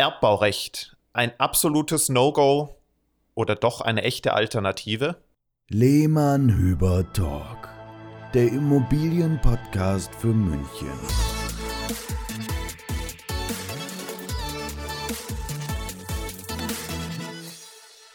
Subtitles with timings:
[0.00, 2.80] Erbbaurecht ein absolutes No-Go
[3.34, 5.16] oder doch eine echte Alternative?
[5.70, 7.68] Lehmann Hüber Talk,
[8.32, 10.92] der Immobilienpodcast für München.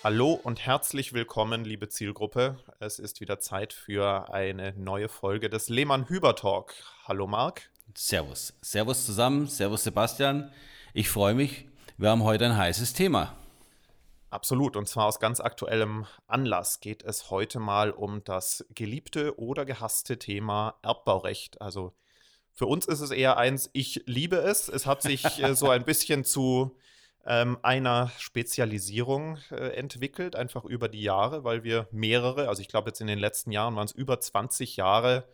[0.05, 2.59] Hallo und herzlich willkommen, liebe Zielgruppe.
[2.79, 6.75] Es ist wieder Zeit für eine neue Folge des Lehmann Hüber Talk.
[7.09, 7.69] Hallo Marc.
[7.93, 8.53] Servus.
[8.61, 9.47] Servus zusammen.
[9.47, 10.49] Servus Sebastian.
[10.93, 11.65] Ich freue mich,
[11.97, 13.35] wir haben heute ein heißes Thema.
[14.29, 19.63] Absolut, und zwar aus ganz aktuellem Anlass geht es heute mal um das geliebte oder
[19.63, 21.61] gehasste Thema Erbbaurecht.
[21.61, 21.93] Also
[22.51, 24.69] für uns ist es eher eins, ich liebe es.
[24.69, 26.75] Es hat sich äh, so ein bisschen zu
[27.25, 32.89] ähm, einer Spezialisierung äh, entwickelt, einfach über die Jahre, weil wir mehrere, also ich glaube
[32.89, 35.27] jetzt in den letzten Jahren waren es über 20 Jahre,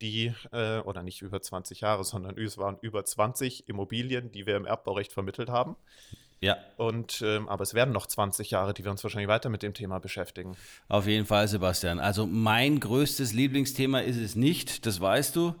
[0.00, 4.56] die, äh, oder nicht über 20 Jahre, sondern es waren über 20 Immobilien, die wir
[4.56, 5.76] im Erbbaurecht vermittelt haben.
[6.40, 6.58] Ja.
[6.76, 9.72] Und, ähm, aber es werden noch 20 Jahre, die wir uns wahrscheinlich weiter mit dem
[9.72, 10.56] Thema beschäftigen.
[10.88, 11.98] Auf jeden Fall, Sebastian.
[12.00, 15.54] Also mein größtes Lieblingsthema ist es nicht, das weißt du.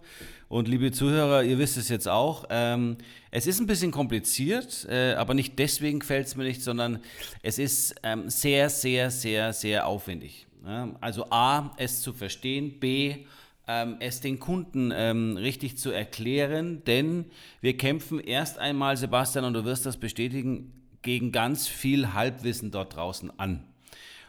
[0.48, 2.44] Und liebe Zuhörer, ihr wisst es jetzt auch.
[2.50, 2.98] Ähm,
[3.30, 7.02] es ist ein bisschen kompliziert, äh, aber nicht deswegen fällt es mir nicht, sondern
[7.42, 10.46] es ist ähm, sehr, sehr, sehr, sehr aufwendig.
[10.66, 10.94] Ja?
[11.00, 13.24] Also A, es zu verstehen, B,
[13.66, 17.26] ähm, es den Kunden ähm, richtig zu erklären, denn
[17.60, 22.96] wir kämpfen erst einmal, Sebastian, und du wirst das bestätigen, gegen ganz viel Halbwissen dort
[22.96, 23.62] draußen an.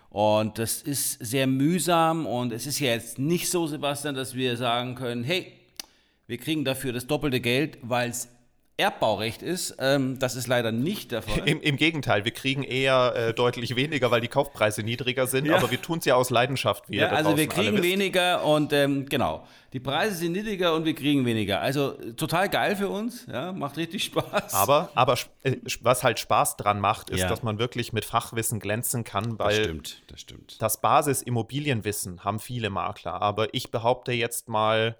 [0.09, 4.55] Und das ist sehr mühsam und es ist ja jetzt nicht so, Sebastian, dass wir
[4.55, 5.51] sagen können, hey,
[6.27, 8.29] wir kriegen dafür das doppelte Geld, weil es
[8.77, 9.77] Erbbaurecht ist.
[9.79, 11.47] Ähm, das ist leider nicht der Fall.
[11.47, 15.55] Im, im Gegenteil, wir kriegen eher äh, deutlich weniger, weil die Kaufpreise niedriger sind, ja.
[15.55, 16.89] aber wir tun es ja aus Leidenschaft.
[16.89, 20.93] Wie ja, also wir kriegen weniger und ähm, genau, die Preise sind niedriger und wir
[20.93, 21.61] kriegen weniger.
[21.61, 24.53] Also total geil für uns, ja, macht richtig Spaß.
[24.53, 27.29] Aber, aber äh, was halt Spaß dran macht, ist, ja.
[27.29, 30.61] dass man wirklich mit Fachwissen glänzen kann, weil das stimmt, das stimmt.
[30.61, 34.97] Das Basis-Immobilienwissen haben viele Makler, aber ich behaupte jetzt mal,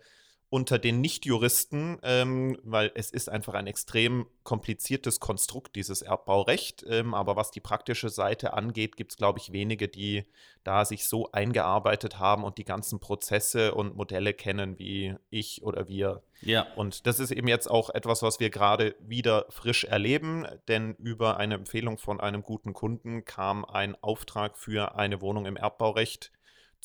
[0.50, 6.85] unter den Nichtjuristen, ähm, weil es ist einfach ein extrem kompliziertes Konstrukt, dieses Erbbaurecht.
[6.88, 10.23] Ähm, aber was die praktische Seite angeht, gibt es, glaube ich, wenige, die
[10.63, 15.88] da sich so eingearbeitet haben und die ganzen Prozesse und Modelle kennen wie ich oder
[15.88, 16.23] wir.
[16.41, 16.67] Ja.
[16.75, 21.38] Und das ist eben jetzt auch etwas, was wir gerade wieder frisch erleben, denn über
[21.38, 26.31] eine Empfehlung von einem guten Kunden kam ein Auftrag für eine Wohnung im Erbbaurecht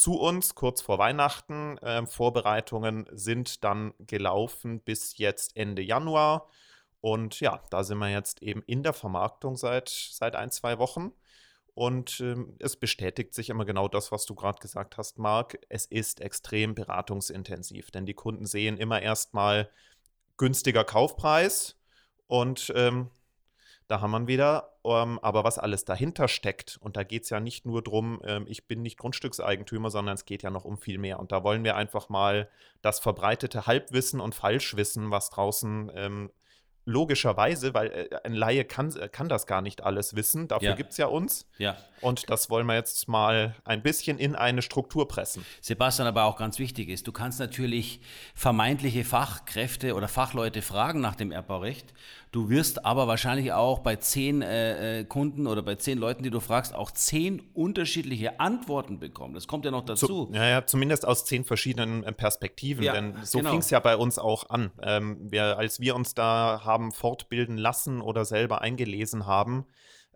[0.00, 1.78] zu uns kurz vor Weihnachten.
[1.82, 6.48] Ähm, Vorbereitungen sind dann gelaufen bis jetzt Ende Januar.
[7.02, 11.12] Und ja, da sind wir jetzt eben in der Vermarktung seit, seit ein, zwei Wochen.
[11.74, 15.58] Und ähm, es bestätigt sich immer genau das, was du gerade gesagt hast, Marc.
[15.68, 19.70] Es ist extrem beratungsintensiv, denn die Kunden sehen immer erstmal
[20.38, 21.76] günstiger Kaufpreis
[22.26, 23.10] und ähm,
[23.90, 27.40] da haben wir wieder, ähm, aber was alles dahinter steckt, und da geht es ja
[27.40, 30.98] nicht nur darum, ähm, ich bin nicht Grundstückseigentümer, sondern es geht ja noch um viel
[30.98, 31.18] mehr.
[31.18, 32.48] Und da wollen wir einfach mal
[32.82, 36.30] das verbreitete Halbwissen und Falschwissen, was draußen ähm,
[36.84, 40.48] logischerweise, weil äh, ein Laie kann, äh, kann das gar nicht alles wissen.
[40.48, 40.74] Dafür ja.
[40.76, 41.48] gibt es ja uns.
[41.58, 41.76] Ja.
[42.00, 45.44] Und das wollen wir jetzt mal ein bisschen in eine Struktur pressen.
[45.60, 48.00] Sebastian, aber auch ganz wichtig ist, du kannst natürlich
[48.34, 51.92] vermeintliche Fachkräfte oder Fachleute fragen nach dem Erbbaurecht.
[52.32, 56.30] Du wirst aber wahrscheinlich auch bei zehn äh, äh Kunden oder bei zehn Leuten, die
[56.30, 59.34] du fragst, auch zehn unterschiedliche Antworten bekommen.
[59.34, 60.06] Das kommt ja noch dazu.
[60.06, 62.84] Zu, ja, ja, zumindest aus zehn verschiedenen äh, Perspektiven.
[62.84, 63.50] Ja, denn so genau.
[63.50, 64.70] fing es ja bei uns auch an.
[64.80, 69.66] Ähm, wir, als wir uns da haben fortbilden lassen oder selber eingelesen haben,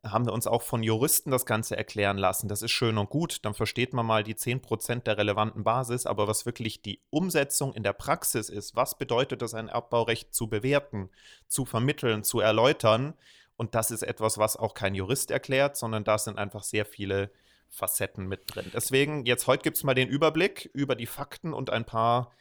[0.05, 2.49] haben wir uns auch von Juristen das Ganze erklären lassen.
[2.49, 6.29] Das ist schön und gut, dann versteht man mal die 10% der relevanten Basis, aber
[6.29, 11.11] was wirklich die Umsetzung in der Praxis ist, was bedeutet es, ein Erbbaurecht zu bewerten,
[11.49, 13.15] zu vermitteln, zu erläutern,
[13.57, 17.31] und das ist etwas, was auch kein Jurist erklärt, sondern da sind einfach sehr viele
[17.69, 18.71] Facetten mit drin.
[18.73, 22.33] Deswegen, jetzt heute gibt es mal den Überblick über die Fakten und ein paar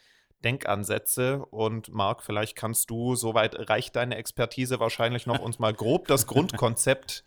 [0.44, 1.44] Denkansätze.
[1.46, 6.26] Und Marc, vielleicht kannst du, soweit reicht deine Expertise wahrscheinlich noch, uns mal grob das
[6.28, 7.24] Grundkonzept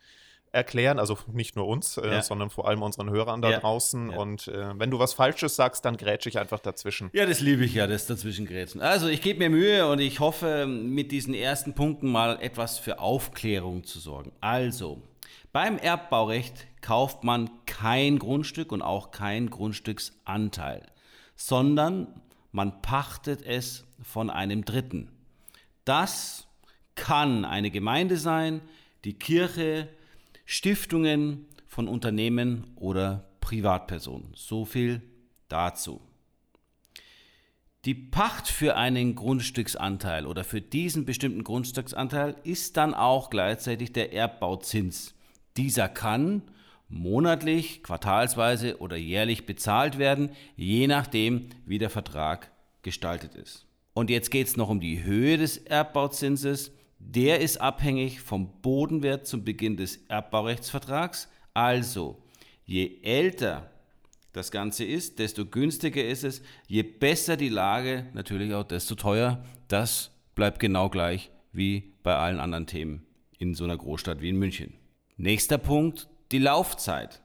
[0.57, 2.21] erklären, also nicht nur uns, äh, ja.
[2.21, 3.59] sondern vor allem unseren Hörern da ja.
[3.59, 4.11] draußen.
[4.11, 4.17] Ja.
[4.17, 7.09] Und äh, wenn du was Falsches sagst, dann grätsche ich einfach dazwischen.
[7.13, 8.81] Ja, das liebe ich ja, das Dazwischengrätschen.
[8.81, 12.99] Also ich gebe mir Mühe und ich hoffe, mit diesen ersten Punkten mal etwas für
[12.99, 14.31] Aufklärung zu sorgen.
[14.41, 15.01] Also,
[15.53, 20.81] beim Erbbaurecht kauft man kein Grundstück und auch kein Grundstücksanteil,
[21.35, 22.21] sondern
[22.51, 25.11] man pachtet es von einem Dritten.
[25.85, 26.47] Das
[26.95, 28.61] kann eine Gemeinde sein,
[29.05, 29.87] die Kirche,
[30.49, 34.31] Stiftungen von Unternehmen oder Privatpersonen.
[34.33, 35.01] So viel
[35.49, 35.99] dazu.
[37.83, 44.13] Die Pacht für einen Grundstücksanteil oder für diesen bestimmten Grundstücksanteil ist dann auch gleichzeitig der
[44.13, 45.15] Erbbauzins.
[45.57, 46.43] Dieser kann
[46.87, 52.51] monatlich, quartalsweise oder jährlich bezahlt werden, je nachdem, wie der Vertrag
[52.83, 53.65] gestaltet ist.
[53.93, 56.71] Und jetzt geht es noch um die Höhe des Erbbauzinses.
[56.99, 61.29] Der ist abhängig vom Bodenwert zum Beginn des Erbbaurechtsvertrags.
[61.53, 62.21] Also,
[62.65, 63.69] je älter
[64.33, 66.41] das Ganze ist, desto günstiger ist es.
[66.67, 69.43] Je besser die Lage, natürlich auch desto teuer.
[69.67, 73.05] Das bleibt genau gleich wie bei allen anderen Themen
[73.39, 74.73] in so einer Großstadt wie in München.
[75.17, 77.21] Nächster Punkt, die Laufzeit.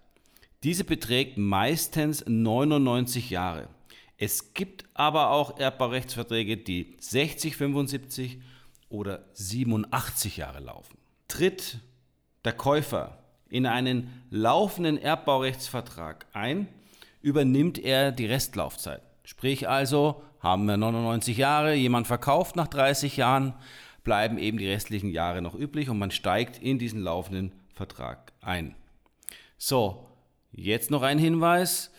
[0.63, 3.69] Diese beträgt meistens 99 Jahre.
[4.17, 8.41] Es gibt aber auch Erbbaurechtsverträge, die 60, 75
[8.93, 10.99] oder 87 Jahre laufen.
[11.27, 11.79] Tritt
[12.45, 13.19] der Käufer
[13.49, 16.69] in einen laufenden Erbbaurechtsvertrag ein,
[17.21, 19.03] übernimmt er die Restlaufzeit.
[19.25, 23.55] Sprich also, haben wir 99 Jahre, jemand verkauft nach 30 Jahren,
[24.05, 28.75] bleiben eben die restlichen Jahre noch üblich und man steigt in diesen laufenden Vertrag ein.
[29.57, 30.09] So,
[30.51, 31.93] jetzt noch ein Hinweis.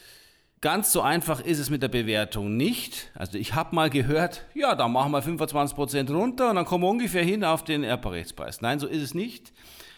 [0.63, 3.11] Ganz so einfach ist es mit der Bewertung nicht.
[3.15, 6.89] Also ich habe mal gehört, ja, da machen wir 25% runter und dann kommen wir
[6.89, 8.61] ungefähr hin auf den Erbrechtspreis.
[8.61, 9.51] Nein, so ist es nicht.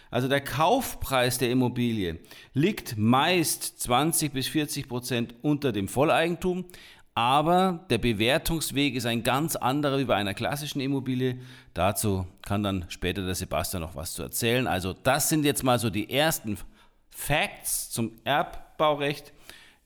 [0.09, 2.17] Also der Kaufpreis der Immobilie
[2.55, 6.65] liegt meist 20 bis 40 Prozent unter dem Volleigentum,
[7.13, 11.37] aber der Bewertungsweg ist ein ganz anderer wie bei einer klassischen Immobilie.
[11.75, 14.65] Dazu kann dann später der Sebastian noch was zu erzählen.
[14.65, 16.57] Also das sind jetzt mal so die ersten
[17.11, 19.31] Facts zum Erbbaurecht.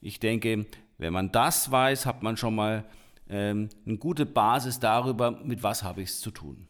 [0.01, 0.65] Ich denke,
[0.97, 2.85] wenn man das weiß, hat man schon mal
[3.29, 6.67] ähm, eine gute Basis darüber, mit was habe ich es zu tun.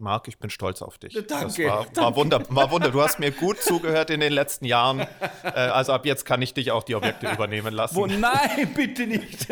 [0.00, 1.12] Marc, ich bin stolz auf dich.
[1.12, 1.26] Danke.
[1.28, 2.90] Das war, war, wunder, war wunder.
[2.90, 5.00] Du hast mir gut zugehört in den letzten Jahren.
[5.42, 7.96] Äh, also ab jetzt kann ich dich auch die Objekte übernehmen lassen.
[7.96, 9.46] Wo, nein, bitte nicht.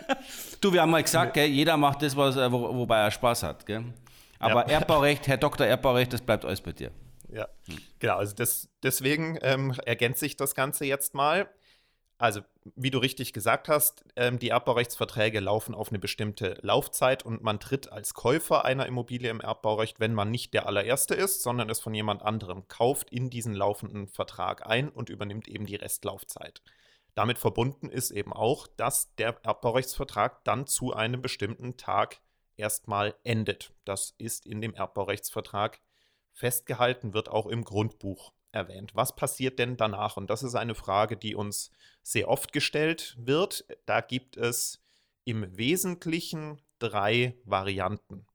[0.60, 3.64] du, wir haben mal gesagt, gell, jeder macht das, was, wo, wobei er Spaß hat.
[3.64, 3.84] Gell?
[4.38, 4.78] Aber ja.
[4.78, 5.66] Erbbaurecht, Herr Dr.
[5.66, 6.90] Erbbaurecht, das bleibt alles bei dir.
[7.32, 7.48] Ja,
[7.98, 8.16] genau.
[8.18, 11.48] Also das, deswegen ähm, ergänzt sich das Ganze jetzt mal.
[12.22, 12.42] Also,
[12.76, 17.58] wie du richtig gesagt hast, ähm, die Erbbaurechtsverträge laufen auf eine bestimmte Laufzeit und man
[17.58, 21.80] tritt als Käufer einer Immobilie im Erbbaurecht, wenn man nicht der allererste ist, sondern es
[21.80, 26.62] von jemand anderem kauft, in diesen laufenden Vertrag ein und übernimmt eben die Restlaufzeit.
[27.16, 32.20] Damit verbunden ist eben auch, dass der Erbbaurechtsvertrag dann zu einem bestimmten Tag
[32.56, 33.72] erstmal endet.
[33.84, 35.80] Das ist in dem Erbbaurechtsvertrag
[36.32, 38.94] festgehalten, wird auch im Grundbuch erwähnt.
[38.94, 40.16] Was passiert denn danach?
[40.16, 41.70] Und das ist eine Frage, die uns
[42.02, 43.64] sehr oft gestellt wird.
[43.86, 44.82] Da gibt es
[45.24, 48.26] im Wesentlichen drei Varianten.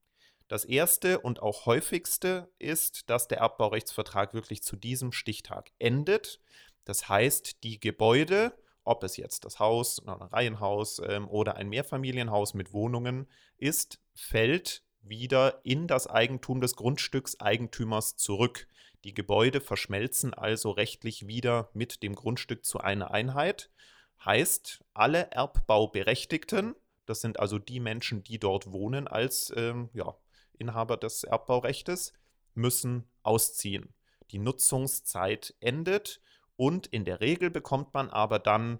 [0.47, 6.39] Das erste und auch häufigste ist, dass der Erbbaurechtsvertrag wirklich zu diesem Stichtag endet.
[6.85, 12.53] Das heißt, die Gebäude, ob es jetzt das Haus, ein Reihenhaus ähm, oder ein Mehrfamilienhaus
[12.53, 13.27] mit Wohnungen
[13.57, 18.67] ist, fällt wieder in das Eigentum des Grundstückseigentümers zurück.
[19.03, 23.69] Die Gebäude verschmelzen also rechtlich wieder mit dem Grundstück zu einer Einheit.
[24.23, 30.15] Heißt, alle Erbbauberechtigten, das sind also die Menschen, die dort wohnen als ähm, ja,
[30.57, 32.13] Inhaber des Erbbaurechts,
[32.53, 33.93] müssen ausziehen.
[34.31, 36.19] Die Nutzungszeit endet
[36.55, 38.79] und in der Regel bekommt man aber dann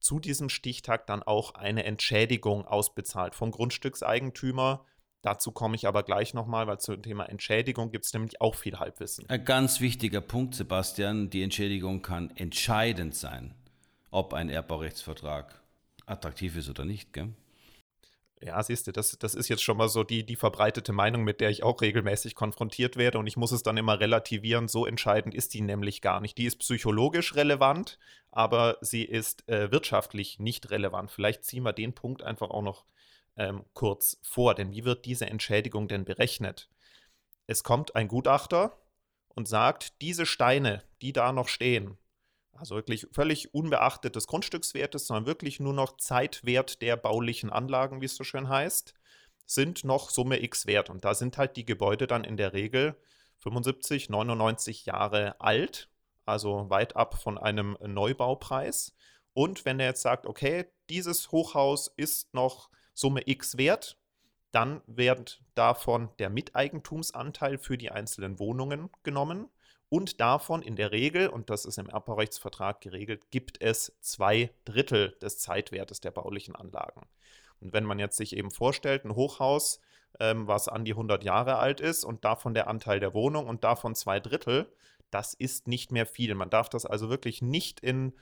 [0.00, 4.84] zu diesem Stichtag dann auch eine Entschädigung ausbezahlt vom Grundstückseigentümer,
[5.22, 8.78] Dazu komme ich aber gleich nochmal, weil zum Thema Entschädigung gibt es nämlich auch viel
[8.78, 9.28] Halbwissen.
[9.28, 11.28] Ein ganz wichtiger Punkt, Sebastian.
[11.28, 13.54] Die Entschädigung kann entscheidend sein,
[14.10, 15.60] ob ein Erbbaurechtsvertrag
[16.06, 17.12] attraktiv ist oder nicht.
[17.12, 17.32] Gell?
[18.40, 21.40] Ja, siehst du, das, das ist jetzt schon mal so die, die verbreitete Meinung, mit
[21.40, 23.18] der ich auch regelmäßig konfrontiert werde.
[23.18, 24.68] Und ich muss es dann immer relativieren.
[24.68, 26.38] So entscheidend ist die nämlich gar nicht.
[26.38, 27.98] Die ist psychologisch relevant,
[28.30, 31.10] aber sie ist äh, wirtschaftlich nicht relevant.
[31.10, 32.84] Vielleicht ziehen wir den Punkt einfach auch noch
[33.38, 34.54] ähm, kurz vor.
[34.54, 36.68] Denn wie wird diese Entschädigung denn berechnet?
[37.46, 38.78] Es kommt ein Gutachter
[39.28, 41.96] und sagt, diese Steine, die da noch stehen,
[42.52, 48.06] also wirklich völlig unbeachtet des Grundstückswertes, sondern wirklich nur noch Zeitwert der baulichen Anlagen, wie
[48.06, 48.94] es so schön heißt,
[49.46, 50.90] sind noch Summe X wert.
[50.90, 52.96] Und da sind halt die Gebäude dann in der Regel
[53.38, 55.88] 75, 99 Jahre alt,
[56.26, 58.94] also weit ab von einem Neubaupreis.
[59.32, 63.96] Und wenn er jetzt sagt, okay, dieses Hochhaus ist noch Summe X wert,
[64.50, 69.48] dann wird davon der Miteigentumsanteil für die einzelnen Wohnungen genommen
[69.88, 75.16] und davon in der Regel, und das ist im Erbbaurechtsvertrag geregelt, gibt es zwei Drittel
[75.22, 77.06] des Zeitwertes der baulichen Anlagen.
[77.60, 79.78] Und wenn man jetzt sich eben vorstellt, ein Hochhaus,
[80.18, 83.62] ähm, was an die 100 Jahre alt ist und davon der Anteil der Wohnung und
[83.62, 84.72] davon zwei Drittel,
[85.12, 86.34] das ist nicht mehr viel.
[86.34, 88.12] Man darf das also wirklich nicht in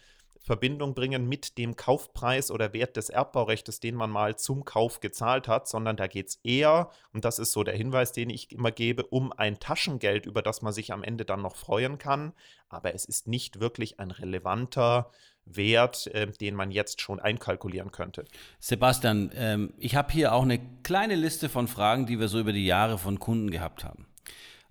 [0.47, 5.49] Verbindung bringen mit dem Kaufpreis oder Wert des Erbbaurechts, den man mal zum Kauf gezahlt
[5.49, 8.71] hat, sondern da geht es eher, und das ist so der Hinweis, den ich immer
[8.71, 12.33] gebe, um ein Taschengeld, über das man sich am Ende dann noch freuen kann.
[12.69, 15.11] Aber es ist nicht wirklich ein relevanter
[15.45, 18.25] Wert, äh, den man jetzt schon einkalkulieren könnte.
[18.61, 22.53] Sebastian, ähm, ich habe hier auch eine kleine Liste von Fragen, die wir so über
[22.53, 24.07] die Jahre von Kunden gehabt haben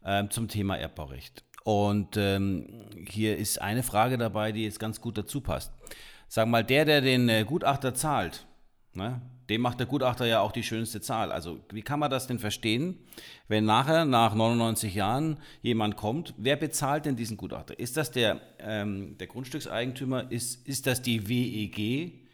[0.05, 1.43] ähm, zum Thema Erbbaurecht.
[1.65, 2.67] Und ähm,
[3.07, 5.73] hier ist eine Frage dabei, die jetzt ganz gut dazu passt.
[6.27, 8.45] Sag mal, der, der den äh, Gutachter zahlt,
[8.93, 9.19] ne,
[9.49, 11.31] dem macht der Gutachter ja auch die schönste Zahl.
[11.31, 12.99] Also wie kann man das denn verstehen,
[13.47, 17.79] wenn nachher, nach 99 Jahren, jemand kommt, wer bezahlt denn diesen Gutachter?
[17.79, 20.31] Ist das der, ähm, der Grundstückseigentümer?
[20.31, 22.27] Ist, ist das die WEG?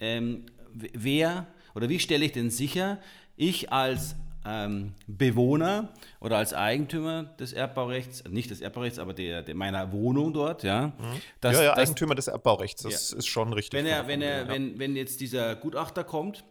[0.00, 2.98] Ähm, wer oder wie stelle ich denn sicher,
[3.36, 5.88] ich als ähm, Bewohner
[6.20, 10.88] oder als Eigentümer des Erbbaurechts, nicht des Erbbaurechts, aber der, der meiner Wohnung dort, ja.
[10.88, 10.92] Mhm.
[11.40, 13.18] Dass, ja, ja, dass, Eigentümer des Erbbaurechts, das ja.
[13.18, 13.78] ist schon richtig.
[13.78, 14.48] Wenn, er, wenn, er, ja.
[14.48, 16.44] wenn, wenn jetzt dieser Gutachter kommt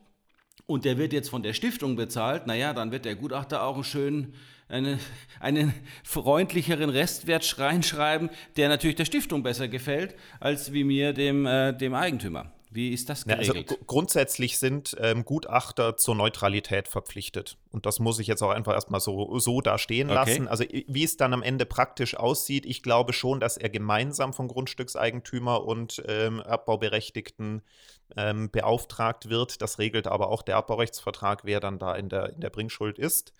[0.65, 3.83] und der wird jetzt von der Stiftung bezahlt, naja, dann wird der Gutachter auch einen
[3.83, 4.35] schönen
[4.69, 4.99] einen,
[5.39, 5.73] einen
[6.03, 11.93] freundlicheren Restwert reinschreiben, der natürlich der Stiftung besser gefällt, als wie mir, dem, äh, dem
[11.93, 12.52] Eigentümer.
[12.73, 13.47] Wie ist das geregelt?
[13.47, 17.57] Ja, also grundsätzlich sind ähm, Gutachter zur Neutralität verpflichtet.
[17.71, 20.15] Und das muss ich jetzt auch einfach erstmal so, so da stehen okay.
[20.15, 20.47] lassen.
[20.47, 24.47] Also wie es dann am Ende praktisch aussieht, ich glaube schon, dass er gemeinsam von
[24.47, 27.61] Grundstückseigentümer und ähm, Erbbauberechtigten
[28.17, 29.61] ähm, beauftragt wird.
[29.61, 33.33] Das regelt aber auch der Erbbaurechtsvertrag, wer dann da in der, in der Bringschuld ist.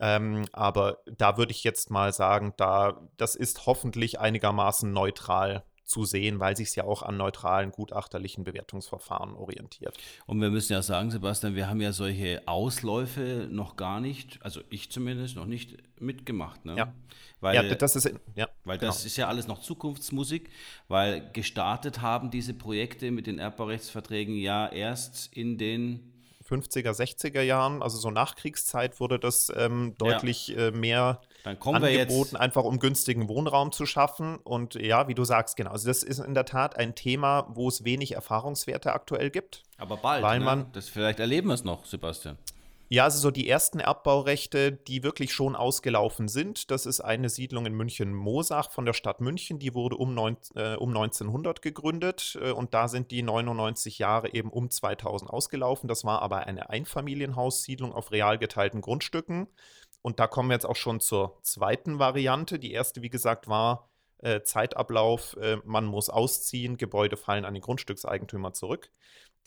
[0.00, 5.62] Ähm, aber da würde ich jetzt mal sagen, da, das ist hoffentlich einigermaßen neutral
[5.92, 9.96] zu sehen, weil sich es ja auch an neutralen gutachterlichen Bewertungsverfahren orientiert.
[10.26, 14.62] Und wir müssen ja sagen, Sebastian, wir haben ja solche Ausläufe noch gar nicht, also
[14.70, 16.64] ich zumindest noch nicht mitgemacht.
[16.64, 16.76] Ne?
[16.76, 16.94] Ja.
[17.40, 18.90] Weil, ja, das ist, ja, weil genau.
[18.90, 20.48] das ist ja alles noch Zukunftsmusik,
[20.88, 26.11] weil gestartet haben diese Projekte mit den Erbbaurechtsverträgen ja erst in den
[26.52, 30.68] 50er, 60er Jahren, also so Nachkriegszeit, wurde das ähm, deutlich ja.
[30.68, 34.36] äh, mehr angeboten, einfach um günstigen Wohnraum zu schaffen.
[34.36, 35.70] Und ja, wie du sagst, genau.
[35.70, 39.62] Also das ist in der Tat ein Thema, wo es wenig Erfahrungswerte aktuell gibt.
[39.78, 40.44] Aber bald, weil ne?
[40.44, 42.38] man, das vielleicht erleben wir es noch, Sebastian.
[42.92, 46.70] Ja, also so die ersten Erbbaurechte, die wirklich schon ausgelaufen sind.
[46.70, 49.58] Das ist eine Siedlung in München-Mosach von der Stadt München.
[49.58, 54.34] Die wurde um, neun, äh, um 1900 gegründet äh, und da sind die 99 Jahre
[54.34, 55.88] eben um 2000 ausgelaufen.
[55.88, 59.48] Das war aber eine Einfamilienhaussiedlung auf real geteilten Grundstücken.
[60.02, 62.58] Und da kommen wir jetzt auch schon zur zweiten Variante.
[62.58, 65.34] Die erste, wie gesagt, war äh, Zeitablauf.
[65.40, 68.90] Äh, man muss ausziehen, Gebäude fallen an den Grundstückseigentümer zurück.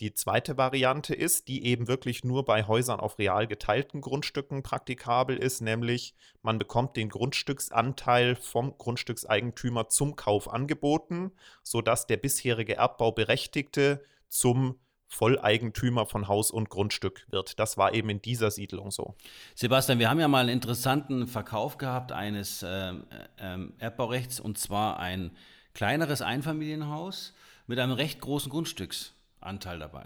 [0.01, 5.37] Die zweite Variante ist, die eben wirklich nur bei Häusern auf real geteilten Grundstücken praktikabel
[5.37, 11.31] ist, nämlich man bekommt den Grundstücksanteil vom Grundstückseigentümer zum Kauf angeboten,
[11.63, 17.57] sodass der bisherige Erbbauberechtigte zum Volleigentümer von Haus und Grundstück wird.
[17.59, 19.15] Das war eben in dieser Siedlung so.
[19.55, 22.89] Sebastian, wir haben ja mal einen interessanten Verkauf gehabt eines äh,
[23.37, 25.31] äh, Erbbaurechts und zwar ein
[25.73, 27.33] kleineres Einfamilienhaus
[27.67, 29.14] mit einem recht großen Grundstücks.
[29.45, 30.05] Anteil dabei.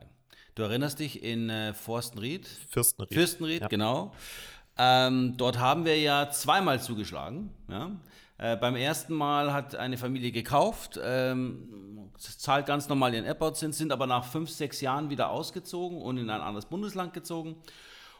[0.55, 2.47] Du erinnerst dich in äh, Forstenried?
[2.69, 3.13] Fürstenried.
[3.13, 3.67] Fürstenried, ja.
[3.67, 4.13] genau.
[4.77, 7.49] Ähm, dort haben wir ja zweimal zugeschlagen.
[7.67, 7.91] Ja?
[8.37, 13.91] Äh, beim ersten Mal hat eine Familie gekauft, ähm, zahlt ganz normal ihren Airport-Zins, sind
[13.91, 17.57] aber nach fünf, sechs Jahren wieder ausgezogen und in ein anderes Bundesland gezogen.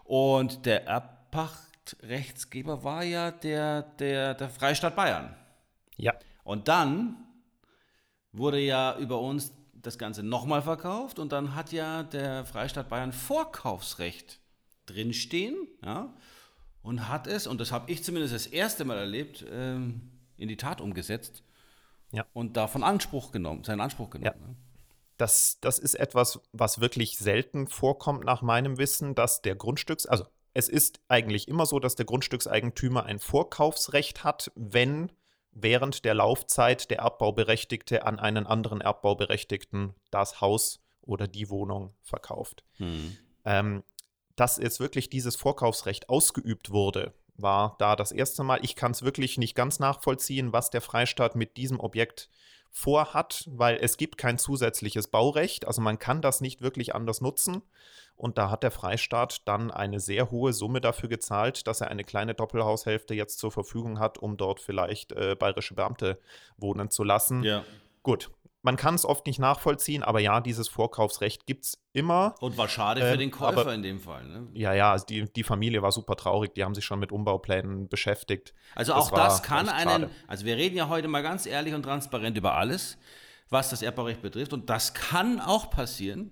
[0.03, 5.33] Und der Erbpachtrechtsgeber war ja der, der, der Freistaat Bayern.
[5.95, 6.13] Ja.
[6.43, 7.15] Und dann
[8.33, 13.13] wurde ja über uns das Ganze nochmal verkauft und dann hat ja der Freistaat Bayern
[13.13, 14.39] Vorkaufsrecht
[14.86, 16.13] drinstehen ja,
[16.81, 20.57] und hat es, und das habe ich zumindest das erste Mal erlebt, ähm, in die
[20.57, 21.43] Tat umgesetzt
[22.12, 22.25] ja.
[22.33, 24.39] und davon Anspruch genommen, seinen Anspruch genommen.
[24.39, 24.48] Ja.
[24.48, 24.55] Ne?
[25.17, 30.25] Das, das ist etwas, was wirklich selten vorkommt nach meinem Wissen, dass der Grundstücks, also
[30.53, 35.12] es ist eigentlich immer so, dass der Grundstückseigentümer ein Vorkaufsrecht hat, wenn
[35.51, 42.63] während der Laufzeit der Erbbauberechtigte an einen anderen Erbbauberechtigten das Haus oder die Wohnung verkauft.
[42.77, 43.17] Hm.
[43.45, 43.83] Ähm,
[44.35, 48.59] dass jetzt wirklich dieses Vorkaufsrecht ausgeübt wurde, war da das erste Mal.
[48.63, 52.29] Ich kann es wirklich nicht ganz nachvollziehen, was der Freistaat mit diesem Objekt
[52.71, 55.67] vorhat, weil es gibt kein zusätzliches Baurecht.
[55.67, 57.61] Also man kann das nicht wirklich anders nutzen.
[58.15, 62.03] Und da hat der Freistaat dann eine sehr hohe Summe dafür gezahlt, dass er eine
[62.03, 66.19] kleine Doppelhaushälfte jetzt zur Verfügung hat, um dort vielleicht äh, bayerische Beamte
[66.57, 67.43] wohnen zu lassen.
[67.43, 67.63] Ja.
[68.03, 68.29] Gut,
[68.61, 72.35] man kann es oft nicht nachvollziehen, aber ja, dieses Vorkaufsrecht gibt es immer.
[72.41, 74.25] Und war schade für äh, den Käufer aber, in dem Fall.
[74.25, 74.47] Ne?
[74.53, 77.87] Ja, ja, also die, die Familie war super traurig, die haben sich schon mit Umbauplänen
[77.87, 78.53] beschäftigt.
[78.75, 80.09] Also das auch das kann einen, schade.
[80.27, 82.97] also wir reden ja heute mal ganz ehrlich und transparent über alles.
[83.49, 84.53] was das Erbbaurecht betrifft.
[84.53, 86.31] Und das kann auch passieren.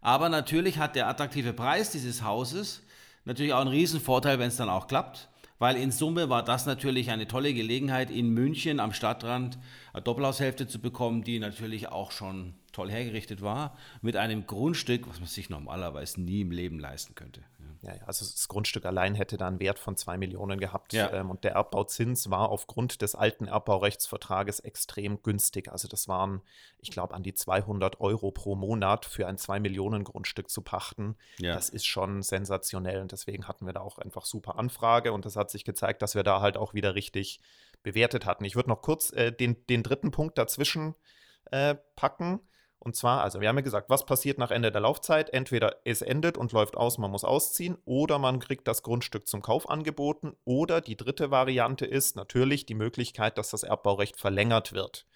[0.00, 2.82] Aber natürlich hat der attraktive Preis dieses Hauses
[3.24, 7.10] natürlich auch einen Riesenvorteil, wenn es dann auch klappt weil in Summe war das natürlich
[7.10, 9.58] eine tolle Gelegenheit, in München am Stadtrand
[9.92, 15.18] eine Doppelhaushälfte zu bekommen, die natürlich auch schon toll hergerichtet war, mit einem Grundstück, was
[15.18, 17.42] man sich normalerweise nie im Leben leisten könnte.
[17.82, 20.92] Ja, ja, also das Grundstück allein hätte da einen Wert von zwei Millionen gehabt.
[20.92, 21.12] Ja.
[21.12, 25.70] Ähm, und der Erbbauzins war aufgrund des alten Erbbaurechtsvertrages extrem günstig.
[25.70, 26.42] Also das waren,
[26.78, 31.16] ich glaube, an die 200 Euro pro Monat für ein zwei Millionen Grundstück zu pachten.
[31.38, 31.54] Ja.
[31.54, 33.00] Das ist schon sensationell.
[33.00, 35.12] Und deswegen hatten wir da auch einfach super Anfrage.
[35.12, 37.40] Und das hat sich gezeigt, dass wir da halt auch wieder richtig
[37.82, 38.44] bewertet hatten.
[38.44, 40.94] Ich würde noch kurz äh, den, den dritten Punkt dazwischen
[41.50, 42.40] äh, packen.
[42.80, 45.30] Und zwar, also wir haben ja gesagt, was passiert nach Ende der Laufzeit?
[45.30, 49.42] Entweder es endet und läuft aus, man muss ausziehen, oder man kriegt das Grundstück zum
[49.42, 55.06] Kauf angeboten, oder die dritte Variante ist natürlich die Möglichkeit, dass das Erbbaurecht verlängert wird.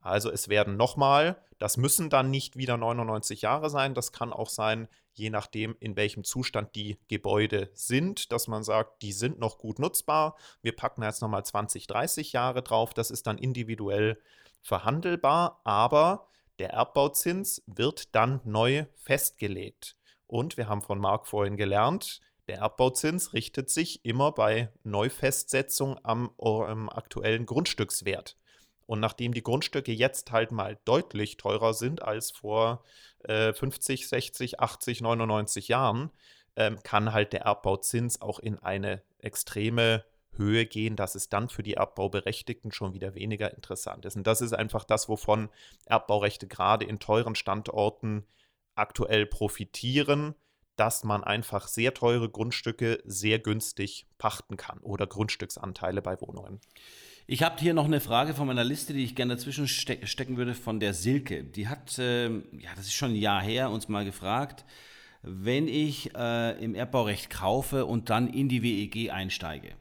[0.00, 4.48] Also es werden nochmal, das müssen dann nicht wieder 99 Jahre sein, das kann auch
[4.48, 9.58] sein, je nachdem, in welchem Zustand die Gebäude sind, dass man sagt, die sind noch
[9.58, 10.36] gut nutzbar.
[10.62, 14.20] Wir packen jetzt nochmal 20, 30 Jahre drauf, das ist dann individuell
[14.62, 19.96] verhandelbar, aber der Erbbauzins wird dann neu festgelegt.
[20.26, 26.30] Und wir haben von Marc vorhin gelernt, der Erbbauzins richtet sich immer bei Neufestsetzung am,
[26.38, 28.36] am aktuellen Grundstückswert.
[28.86, 32.82] Und nachdem die Grundstücke jetzt halt mal deutlich teurer sind als vor
[33.24, 36.10] äh, 50, 60, 80, 99 Jahren,
[36.56, 40.04] ähm, kann halt der Erbbauzins auch in eine extreme
[40.36, 44.16] Höhe gehen, dass es dann für die Erbbauberechtigten schon wieder weniger interessant ist.
[44.16, 45.48] Und das ist einfach das, wovon
[45.86, 48.24] Erbbaurechte gerade in teuren Standorten
[48.74, 50.34] aktuell profitieren,
[50.76, 56.60] dass man einfach sehr teure Grundstücke sehr günstig pachten kann oder Grundstücksanteile bei Wohnungen.
[57.26, 60.36] Ich habe hier noch eine Frage von meiner Liste, die ich gerne dazwischen ste stecken
[60.36, 61.44] würde, von der Silke.
[61.44, 64.64] Die hat, äh, ja, das ist schon ein Jahr her, uns mal gefragt,
[65.22, 69.74] wenn ich äh, im Erbbaurecht kaufe und dann in die WEG einsteige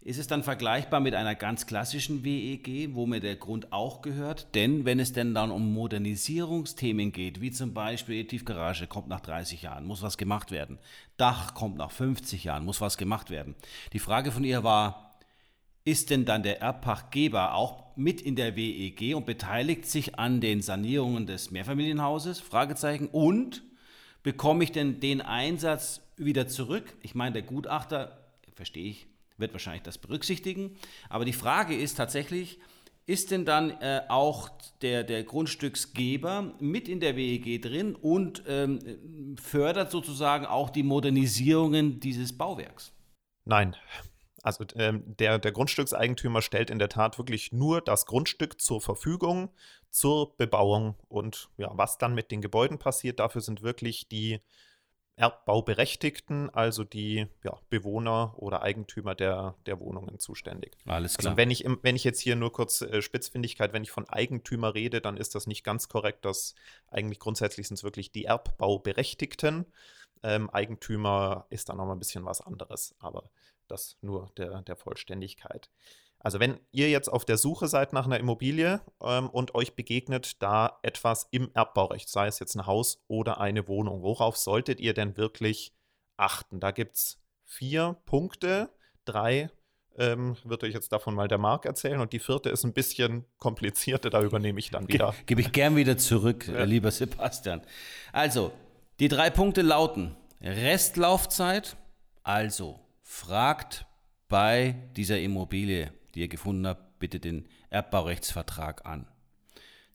[0.00, 4.54] ist es dann vergleichbar mit einer ganz klassischen WEG, wo mir der Grund auch gehört?
[4.54, 9.62] Denn wenn es denn dann um Modernisierungsthemen geht, wie zum Beispiel Tiefgarage kommt nach 30
[9.62, 10.78] Jahren, muss was gemacht werden.
[11.16, 13.56] Dach kommt nach 50 Jahren, muss was gemacht werden.
[13.92, 15.18] Die Frage von ihr war,
[15.84, 20.62] ist denn dann der Erbpachtgeber auch mit in der WEG und beteiligt sich an den
[20.62, 22.40] Sanierungen des Mehrfamilienhauses?
[22.40, 23.08] Fragezeichen.
[23.08, 23.62] Und
[24.22, 26.94] bekomme ich denn den Einsatz wieder zurück?
[27.02, 29.06] Ich meine, der Gutachter, verstehe ich,
[29.38, 30.76] wird wahrscheinlich das berücksichtigen.
[31.08, 32.58] Aber die Frage ist tatsächlich,
[33.06, 34.50] ist denn dann äh, auch
[34.82, 42.00] der, der Grundstücksgeber mit in der WEG drin und ähm, fördert sozusagen auch die Modernisierungen
[42.00, 42.92] dieses Bauwerks?
[43.46, 43.74] Nein.
[44.42, 49.50] Also ähm, der, der Grundstückseigentümer stellt in der Tat wirklich nur das Grundstück zur Verfügung
[49.90, 54.40] zur Bebauung und ja, was dann mit den Gebäuden passiert, dafür sind wirklich die
[55.18, 60.76] Erbbauberechtigten, also die ja, Bewohner oder Eigentümer der, der Wohnungen zuständig.
[60.86, 61.30] Alles also klar.
[61.32, 64.74] Also wenn ich, wenn ich jetzt hier nur kurz äh, Spitzfindigkeit, wenn ich von Eigentümer
[64.74, 66.24] rede, dann ist das nicht ganz korrekt.
[66.24, 66.54] dass
[66.90, 69.66] eigentlich grundsätzlich sind es wirklich die Erbbauberechtigten.
[70.22, 73.30] Ähm, Eigentümer ist dann nochmal ein bisschen was anderes, aber
[73.66, 75.68] das nur der, der Vollständigkeit.
[76.20, 80.42] Also wenn ihr jetzt auf der Suche seid nach einer Immobilie ähm, und euch begegnet
[80.42, 84.94] da etwas im Erbbaurecht, sei es jetzt ein Haus oder eine Wohnung, worauf solltet ihr
[84.94, 85.72] denn wirklich
[86.16, 86.58] achten?
[86.60, 88.70] Da gibt es vier Punkte,
[89.04, 89.50] drei
[89.98, 93.24] ähm, wird euch jetzt davon mal der Marc erzählen und die vierte ist ein bisschen
[93.38, 95.10] komplizierter, da übernehme ich dann wieder.
[95.10, 96.64] Ge Gebe ich gern wieder zurück, ja.
[96.64, 97.62] lieber Sebastian.
[98.12, 98.52] Also,
[99.00, 101.76] die drei Punkte lauten Restlaufzeit,
[102.22, 103.86] also fragt
[104.28, 109.06] bei dieser Immobilie die ihr gefunden habt, bitte den Erbbaurechtsvertrag an.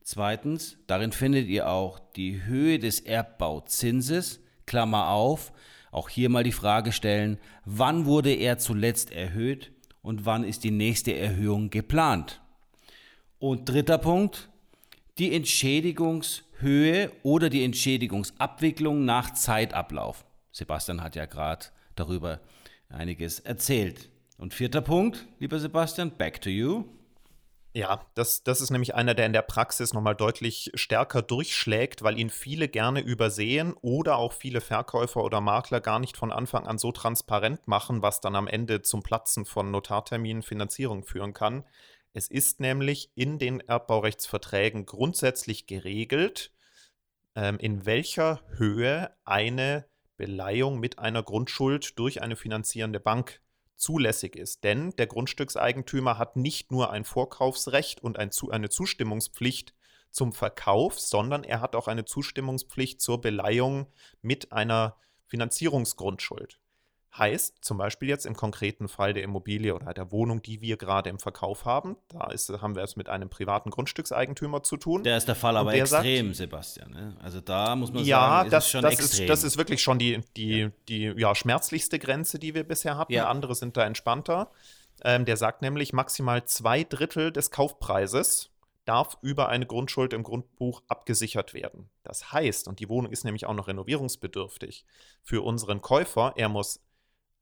[0.03, 5.51] Zweitens, darin findet ihr auch die Höhe des Erbbauzinses, Klammer auf,
[5.91, 10.71] auch hier mal die Frage stellen, wann wurde er zuletzt erhöht und wann ist die
[10.71, 12.41] nächste Erhöhung geplant.
[13.38, 14.47] Und dritter Punkt,
[15.17, 20.25] die Entschädigungshöhe oder die Entschädigungsabwicklung nach Zeitablauf.
[20.53, 22.39] Sebastian hat ja gerade darüber
[22.88, 24.09] einiges erzählt.
[24.43, 26.84] Und vierter Punkt, lieber Sebastian, back to you.
[27.73, 32.19] Ja, das, das ist nämlich einer, der in der Praxis nochmal deutlich stärker durchschlägt, weil
[32.19, 36.77] ihn viele gerne übersehen oder auch viele Verkäufer oder Makler gar nicht von Anfang an
[36.77, 41.63] so transparent machen, was dann am Ende zum Platzen von Notarterminen Finanzierung führen kann.
[42.12, 46.51] Es ist nämlich in den Erbbaurechtsverträgen grundsätzlich geregelt,
[47.36, 49.86] ähm, in welcher Höhe eine
[50.17, 53.39] Beleihung mit einer Grundschuld durch eine finanzierende Bank
[53.83, 54.63] zulässig ist.
[54.63, 59.73] Denn der Grundstückseigentümer hat nicht nur ein Vorkaufsrecht und ein, eine Zustimmungspflicht
[60.09, 63.87] zum Verkauf, sondern er hat auch eine Zustimmungspflicht zur Beleihung
[64.21, 66.59] mit einer Finanzierungsgrundschuld.
[67.15, 71.12] Heißt zum Beispiel jetzt im konkreten Fall der Immobilie oder der Wohnung, die wir gerade
[71.12, 75.04] im Verkauf haben, da ist, haben wir es mit einem privaten Grundstückseigentümer zu tun.
[75.04, 76.91] Der ist der Fall aber extrem, sagt, Sebastian.
[76.91, 77.15] Ne?
[77.21, 79.26] Also da muss man ja, sagen, ist das, schon das extrem.
[79.26, 80.71] Ist, das ist wirklich schon die, die, ja.
[80.88, 83.13] die ja, schmerzlichste Grenze, die wir bisher hatten.
[83.13, 83.30] Ja.
[83.30, 84.49] Andere sind da entspannter.
[85.04, 88.49] Ähm, der sagt nämlich, maximal zwei Drittel des Kaufpreises
[88.86, 91.89] darf über eine Grundschuld im Grundbuch abgesichert werden.
[92.04, 94.84] Das heißt, und die Wohnung ist nämlich auch noch renovierungsbedürftig,
[95.21, 96.82] für unseren Käufer, er muss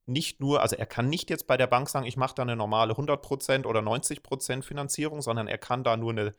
[0.06, 2.56] nicht nur, also er kann nicht jetzt bei der Bank sagen, ich mache da eine
[2.56, 6.34] normale 100% oder 90% Finanzierung, sondern er kann da nur eine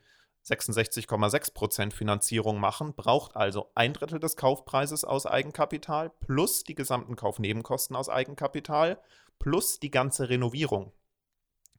[0.45, 7.95] 66,6% Finanzierung machen, braucht also ein Drittel des Kaufpreises aus Eigenkapital plus die gesamten Kaufnebenkosten
[7.95, 8.99] aus Eigenkapital
[9.39, 10.91] plus die ganze Renovierung.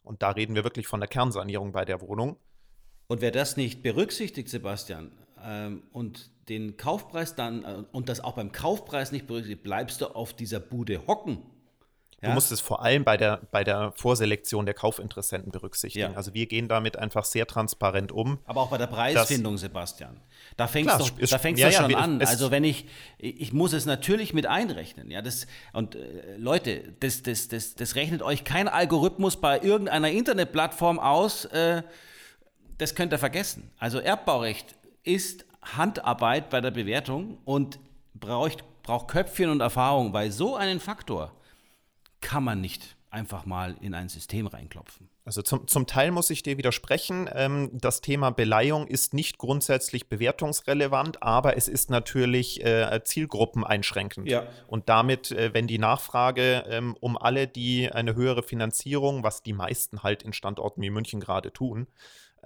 [0.02, 2.38] Und da reden wir wirklich von der Kernsanierung bei der Wohnung.
[3.06, 8.34] Und wer das nicht berücksichtigt, Sebastian, ähm, und den Kaufpreis dann äh, und das auch
[8.34, 11.42] beim Kaufpreis nicht berücksichtigt, bleibst du auf dieser Bude hocken.
[12.24, 16.12] Du musst es vor allem bei der, bei der Vorselektion der Kaufinteressenten berücksichtigen.
[16.12, 16.16] Ja.
[16.16, 18.38] Also wir gehen damit einfach sehr transparent um.
[18.46, 20.20] Aber auch bei der Preisfindung, Sebastian.
[20.56, 22.20] Da fängt es doch, da fängt's ja, doch schon ja, an.
[22.20, 22.86] Also wenn ich,
[23.18, 25.10] ich muss es natürlich mit einrechnen.
[25.10, 30.10] Ja, das, und äh, Leute, das, das, das, das rechnet euch kein Algorithmus bei irgendeiner
[30.10, 31.44] Internetplattform aus.
[31.46, 31.82] Äh,
[32.78, 33.70] das könnt ihr vergessen.
[33.78, 37.78] Also Erbbaurecht ist Handarbeit bei der Bewertung und
[38.14, 41.32] braucht, braucht Köpfchen und Erfahrung, weil so einen Faktor
[42.24, 45.08] kann man nicht einfach mal in ein System reinklopfen.
[45.24, 47.30] Also zum, zum Teil muss ich dir widersprechen.
[47.32, 54.28] Ähm, das Thema Beleihung ist nicht grundsätzlich bewertungsrelevant, aber es ist natürlich äh, zielgruppeneinschränkend.
[54.28, 54.48] Ja.
[54.66, 59.52] Und damit, äh, wenn die Nachfrage ähm, um alle, die eine höhere Finanzierung, was die
[59.52, 61.86] meisten halt in Standorten wie München gerade tun,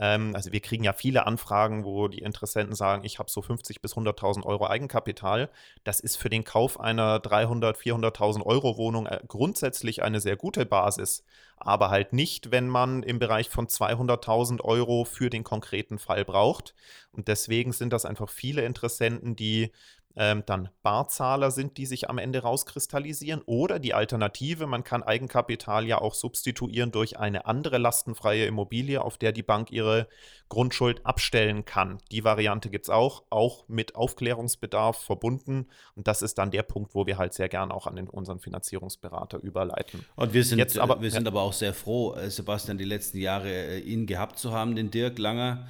[0.00, 3.80] ähm, also wir kriegen ja viele Anfragen, wo die Interessenten sagen, ich habe so 50
[3.80, 5.50] bis 100.000 Euro Eigenkapital.
[5.84, 10.66] Das ist für den Kauf einer 300, 400.000 Euro Wohnung äh, grundsätzlich eine sehr gute
[10.66, 11.24] Basis,
[11.56, 16.74] aber halt nicht, wenn man im Bereich von 200.000 Euro für den konkreten Fall braucht.
[17.10, 19.72] Und deswegen sind das einfach viele Interessenten, die
[20.18, 23.40] ähm, dann Barzahler sind, die sich am Ende rauskristallisieren.
[23.46, 29.16] Oder die Alternative, man kann Eigenkapital ja auch substituieren durch eine andere lastenfreie Immobilie, auf
[29.16, 30.08] der die Bank ihre
[30.48, 31.98] Grundschuld abstellen kann.
[32.10, 35.68] Die Variante gibt es auch, auch mit Aufklärungsbedarf verbunden.
[35.94, 38.40] Und das ist dann der Punkt, wo wir halt sehr gern auch an den, unseren
[38.40, 40.04] Finanzierungsberater überleiten.
[40.16, 43.18] Und wir sind, Jetzt aber, wir sind aber auch sehr froh, äh, Sebastian, die letzten
[43.18, 45.68] Jahre äh, ihn gehabt zu haben, den Dirk Langer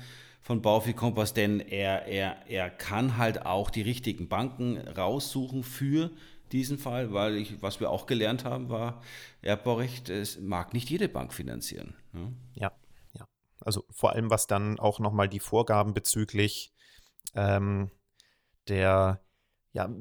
[0.49, 6.11] von Baufi Kompass, denn er, er, er kann halt auch die richtigen Banken raussuchen für
[6.53, 9.03] diesen Fall, weil ich, was wir auch gelernt haben, war,
[9.43, 11.95] Erbbaurecht, es mag nicht jede Bank finanzieren.
[12.15, 12.33] Ja, ne?
[12.55, 12.73] ja.
[13.13, 13.29] ja.
[13.61, 16.73] Also vor allem, was dann auch nochmal die Vorgaben bezüglich
[17.35, 17.91] ähm,
[18.69, 19.21] der
[19.75, 19.95] ja,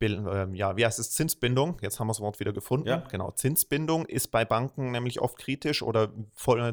[0.00, 2.88] äh, ja, wie heißt es, Zinsbindung, jetzt haben wir das Wort wieder gefunden.
[2.88, 3.04] Ja.
[3.10, 6.10] Genau, Zinsbindung ist bei Banken nämlich oft kritisch oder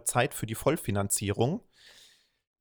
[0.06, 1.62] Zeit für die Vollfinanzierung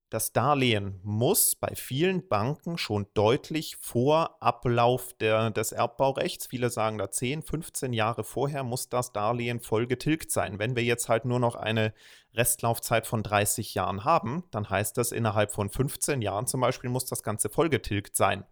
[0.08, 6.98] das Darlehen muss bei vielen Banken schon deutlich vor Ablauf der, des Erbbaurechts, viele sagen
[6.98, 10.58] da 10, 15 Jahre vorher, muss das Darlehen voll getilgt sein.
[10.58, 11.92] Wenn wir jetzt halt nur noch eine
[12.34, 17.06] Restlaufzeit von 30 Jahren haben, dann heißt das, innerhalb von 15 Jahren zum Beispiel muss
[17.06, 18.44] das Ganze voll getilgt sein.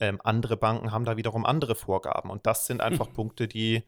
[0.00, 2.30] Ähm, andere Banken haben da wiederum andere Vorgaben.
[2.30, 3.08] Und das sind einfach.
[3.14, 3.84] Punkte, die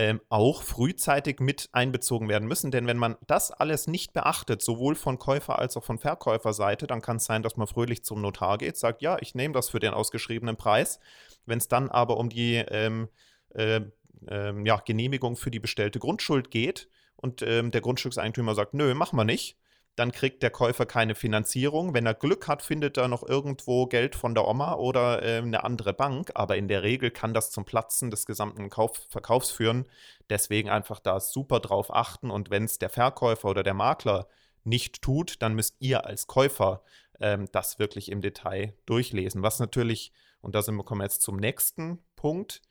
[0.00, 2.70] ähm, auch frühzeitig mit einbezogen werden müssen.
[2.70, 7.02] Denn wenn man das alles nicht beachtet, sowohl von Käufer als auch von Verkäuferseite, dann
[7.02, 9.78] kann es sein, dass man fröhlich zum Notar geht, sagt, ja, ich nehme das für
[9.78, 11.00] den ausgeschriebenen Preis.
[11.44, 13.10] Wenn es dann aber um die ähm,
[13.50, 13.82] äh,
[14.26, 19.18] äh, ja, Genehmigung für die bestellte Grundschuld geht und ähm, der Grundstückseigentümer sagt, nö, machen
[19.18, 19.58] wir nicht,
[20.00, 21.92] dann kriegt der Käufer keine Finanzierung.
[21.92, 25.62] Wenn er Glück hat, findet er noch irgendwo Geld von der Oma oder äh, eine
[25.62, 26.30] andere Bank.
[26.34, 29.84] Aber in der Regel kann das zum Platzen des gesamten Kauf Verkaufs führen.
[30.30, 32.30] Deswegen einfach da super drauf achten.
[32.30, 34.26] Und wenn es der Verkäufer oder der Makler
[34.64, 36.82] nicht tut, dann müsst ihr als Käufer
[37.20, 39.42] ähm, das wirklich im Detail durchlesen.
[39.42, 42.62] Was natürlich, und da sind wir kommen jetzt zum nächsten Punkt,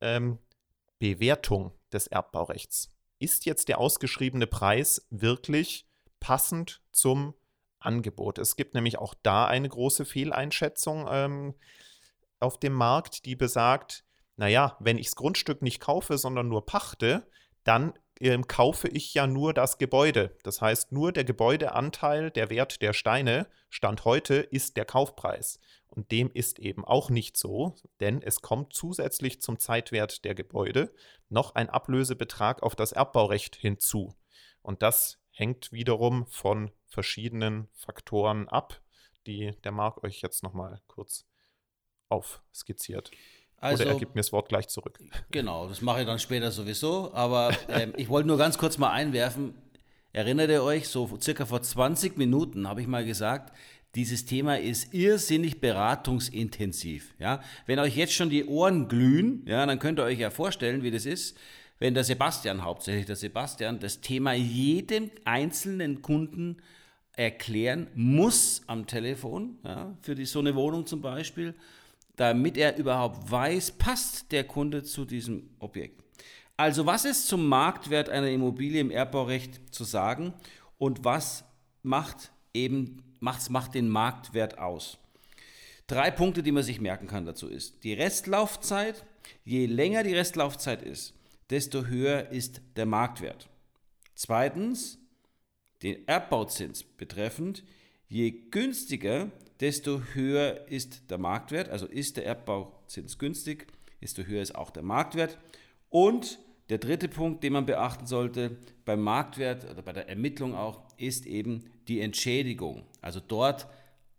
[0.00, 0.38] ähm,
[0.98, 2.88] Bewertung des Erbbaurechts.
[3.18, 5.86] Ist jetzt der ausgeschriebene Preis wirklich
[6.24, 7.34] passend zum
[7.80, 8.38] Angebot.
[8.38, 11.54] Es gibt nämlich auch da eine große Fehleinschätzung ähm,
[12.40, 14.06] auf dem Markt, die besagt,
[14.36, 17.28] naja, wenn ich das Grundstück nicht kaufe, sondern nur pachte,
[17.62, 20.34] dann ähm, kaufe ich ja nur das Gebäude.
[20.44, 25.60] Das heißt, nur der Gebäudeanteil, der Wert der Steine, Stand heute, ist der Kaufpreis.
[25.88, 30.94] Und dem ist eben auch nicht so, denn es kommt zusätzlich zum Zeitwert der Gebäude
[31.28, 34.14] noch ein Ablösebetrag auf das Erbbaurecht hinzu.
[34.62, 38.80] Und das hängt wiederum von verschiedenen Faktoren ab.
[39.26, 41.24] die der Marc euch jetzt nochmal kurz
[42.10, 43.10] aufskizziert.
[43.56, 44.98] Also, Oder er gibt mir das Wort gleich zurück.
[45.30, 47.14] Genau, das mache ich dann später sowieso.
[47.14, 49.54] Aber ähm, ich wollte nur ganz kurz mal einwerfen.
[50.12, 53.56] Erinnert ihr euch, so circa vor 20 Minuten habe ich mal gesagt,
[53.94, 57.14] dieses Thema ist irrsinnig beratungsintensiv.
[57.18, 57.40] Ja?
[57.66, 60.90] Wenn euch jetzt schon die Ohren glühen, ja, dann könnt ihr euch ja vorstellen, wie
[60.90, 61.38] das ist,
[61.78, 66.58] wenn der Sebastian, hauptsächlich der Sebastian, das Thema jedem einzelnen Kunden
[67.16, 71.54] erklären muss am Telefon, ja, für die, so eine Wohnung zum Beispiel,
[72.16, 76.02] damit er überhaupt weiß, passt der Kunde zu diesem Objekt.
[76.56, 80.32] Also was ist zum Marktwert einer Immobilie im Erbbaurecht zu sagen
[80.78, 81.44] und was
[81.82, 84.98] macht eben macht's, macht den Marktwert aus?
[85.88, 89.04] Drei Punkte, die man sich merken kann dazu ist, die Restlaufzeit,
[89.44, 91.14] je länger die Restlaufzeit ist,
[91.50, 93.48] desto höher ist der Marktwert.
[94.14, 94.98] Zweitens,
[95.82, 97.64] den Erbbauzins betreffend,
[98.08, 99.30] je günstiger,
[99.60, 103.66] desto höher ist der Marktwert, also ist der Erbbauzins günstig,
[104.00, 105.38] desto höher ist auch der Marktwert.
[105.90, 110.82] Und der dritte Punkt, den man beachten sollte beim Marktwert oder bei der Ermittlung auch,
[110.96, 112.84] ist eben die Entschädigung.
[113.00, 113.66] Also dort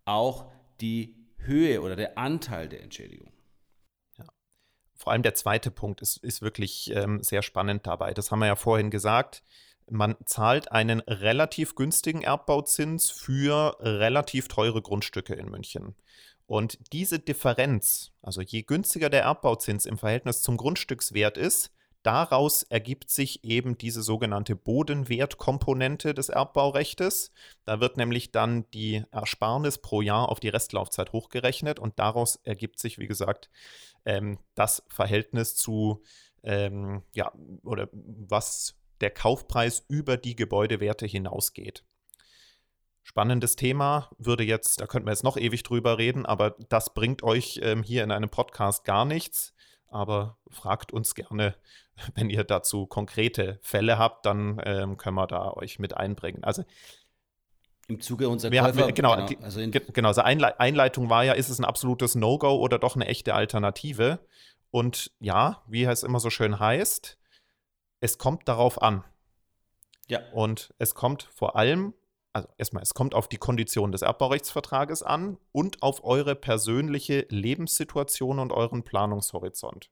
[0.04, 3.32] auch die Höhe oder der Anteil der Entschädigung.
[4.96, 8.14] Vor allem der zweite Punkt ist, ist wirklich ähm, sehr spannend dabei.
[8.14, 9.42] Das haben wir ja vorhin gesagt.
[9.88, 15.94] Man zahlt einen relativ günstigen Erbbauzins für relativ teure Grundstücke in München.
[16.46, 21.72] Und diese Differenz, also je günstiger der Erbbauzins im Verhältnis zum Grundstückswert ist,
[22.06, 27.32] Daraus ergibt sich eben diese sogenannte Bodenwertkomponente des Erbbaurechts.
[27.64, 32.78] Da wird nämlich dann die Ersparnis pro Jahr auf die Restlaufzeit hochgerechnet und daraus ergibt
[32.78, 33.50] sich, wie gesagt,
[34.04, 36.04] ähm, das Verhältnis zu,
[36.44, 37.32] ähm, ja,
[37.64, 41.82] oder was der Kaufpreis über die Gebäudewerte hinausgeht.
[43.02, 47.24] Spannendes Thema, würde jetzt, da könnten wir jetzt noch ewig drüber reden, aber das bringt
[47.24, 49.54] euch ähm, hier in einem Podcast gar nichts
[49.88, 51.54] aber fragt uns gerne,
[52.14, 56.44] wenn ihr dazu konkrete Fälle habt, dann ähm, können wir da euch mit einbringen.
[56.44, 56.64] Also
[57.88, 61.34] im Zuge unserer wir, Käufer, wir, genau, genau, also genau, also Einle Einleitung war ja,
[61.34, 64.18] ist es ein absolutes No-Go oder doch eine echte Alternative?
[64.72, 67.16] Und ja, wie es immer so schön heißt,
[68.00, 69.04] es kommt darauf an.
[70.08, 70.20] Ja.
[70.32, 71.94] Und es kommt vor allem
[72.36, 78.38] also erstmal, es kommt auf die Kondition des Erbbaurechtsvertrages an und auf eure persönliche Lebenssituation
[78.38, 79.90] und euren Planungshorizont.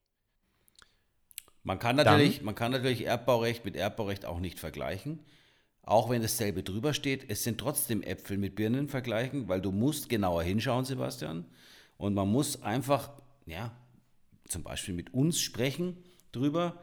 [1.64, 5.20] Man kann natürlich, Dann, man kann natürlich Erbbaurecht mit Erbbaurecht auch nicht vergleichen.
[5.82, 10.08] Auch wenn dasselbe drüber steht, es sind trotzdem Äpfel mit Birnen vergleichen, weil du musst
[10.08, 11.44] genauer hinschauen, Sebastian.
[11.96, 13.10] Und man muss einfach,
[13.46, 13.72] ja,
[14.48, 15.96] zum Beispiel mit uns sprechen
[16.32, 16.78] drüber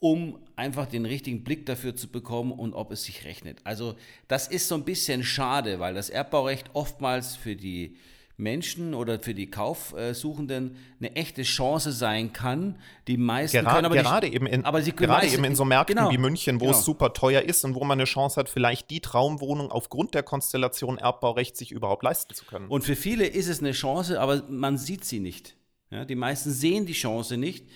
[0.00, 3.60] um einfach den richtigen Blick dafür zu bekommen und ob es sich rechnet.
[3.64, 3.96] Also
[4.28, 7.96] das ist so ein bisschen schade, weil das Erbbaurecht oftmals für die
[8.40, 12.78] Menschen oder für die Kaufsuchenden eine echte Chance sein kann.
[13.06, 15.64] Die meisten gerade, können aber gerade nicht, eben in, aber sie gerade eben in so
[15.64, 16.76] Märkten genau, wie München, wo genau.
[16.76, 20.22] es super teuer ist und wo man eine Chance hat, vielleicht die Traumwohnung aufgrund der
[20.22, 22.68] Konstellation Erbbaurecht sich überhaupt leisten zu können.
[22.68, 25.56] Und für viele ist es eine Chance, aber man sieht sie nicht.
[25.90, 27.66] Ja, die meisten sehen die Chance nicht.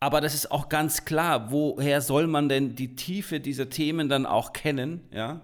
[0.00, 4.24] Aber das ist auch ganz klar, woher soll man denn die Tiefe dieser Themen dann
[4.24, 5.02] auch kennen?
[5.12, 5.42] Ja?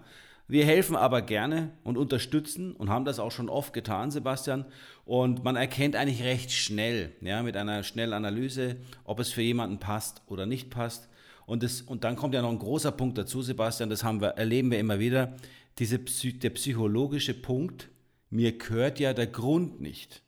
[0.49, 4.65] Wir helfen aber gerne und unterstützen und haben das auch schon oft getan, Sebastian.
[5.03, 9.79] Und man erkennt eigentlich recht schnell, ja, mit einer schnellen Analyse, ob es für jemanden
[9.79, 11.09] passt oder nicht passt.
[11.45, 14.29] Und, das, und dann kommt ja noch ein großer Punkt dazu, Sebastian, das haben wir,
[14.29, 15.35] erleben wir immer wieder,
[15.79, 17.89] diese, der psychologische Punkt,
[18.29, 20.23] mir gehört ja der Grund nicht.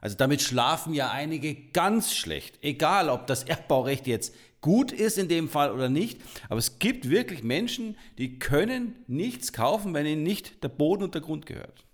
[0.00, 2.58] Also damit schlafen ja einige ganz schlecht.
[2.62, 6.22] Egal, ob das Erbbaurecht jetzt gut ist in dem Fall oder nicht.
[6.48, 11.14] Aber es gibt wirklich Menschen, die können nichts kaufen, wenn ihnen nicht der Boden und
[11.14, 11.84] der Grund gehört.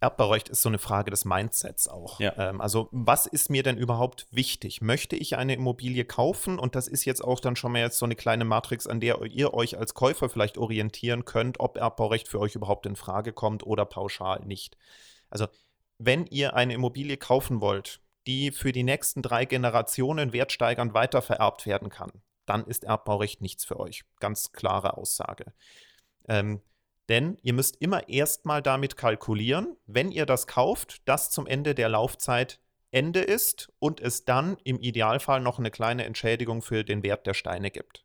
[0.00, 2.20] Erbbaurecht ist so eine Frage des Mindsets auch.
[2.20, 2.34] Ja.
[2.36, 4.82] Ähm, also, was ist mir denn überhaupt wichtig?
[4.82, 6.58] Möchte ich eine Immobilie kaufen?
[6.58, 9.22] Und das ist jetzt auch dann schon mal jetzt so eine kleine Matrix, an der
[9.22, 13.66] ihr euch als Käufer vielleicht orientieren könnt, ob Erbbaurecht für euch überhaupt in Frage kommt
[13.66, 14.76] oder pauschal nicht.
[15.30, 15.46] Also,
[15.96, 21.88] wenn ihr eine Immobilie kaufen wollt, die für die nächsten drei Generationen wertsteigernd weitervererbt werden
[21.88, 22.12] kann,
[22.46, 24.04] dann ist Erbbaurecht nichts für euch.
[24.20, 25.52] Ganz klare Aussage.
[26.28, 26.60] Ähm,
[27.08, 31.88] denn ihr müsst immer erstmal damit kalkulieren, wenn ihr das kauft, dass zum Ende der
[31.88, 32.60] Laufzeit
[32.90, 37.34] Ende ist und es dann im Idealfall noch eine kleine Entschädigung für den Wert der
[37.34, 38.04] Steine gibt.